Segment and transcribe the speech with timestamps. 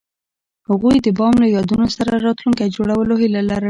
[0.69, 3.59] هغوی د بام له یادونو سره راتلونکی جوړولو هیله لرله.